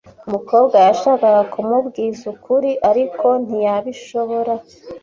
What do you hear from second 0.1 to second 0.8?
Umukobwa